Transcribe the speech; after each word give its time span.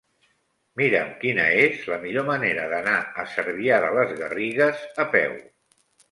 Mira'm 0.79 1.09
quina 1.23 1.43
és 1.65 1.83
la 1.91 1.99
millor 2.05 2.25
manera 2.29 2.63
d'anar 2.71 2.95
a 3.23 3.25
Cervià 3.33 3.77
de 3.83 3.91
les 3.97 4.15
Garrigues 4.23 4.81
a 5.05 5.05
peu. 5.17 5.37